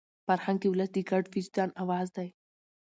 فرهنګ 0.25 0.57
د 0.61 0.63
ولس 0.73 0.89
د 0.93 0.97
ګډ 1.09 1.23
وجدان 1.35 1.69
اواز 1.83 2.07
دی. 2.17 2.29